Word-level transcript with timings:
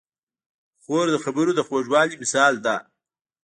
خور 0.83 1.05
د 1.13 1.17
خبرو 1.25 1.51
د 1.55 1.59
خوږوالي 1.67 2.15
مثال 2.23 2.53
ده. 2.65 2.75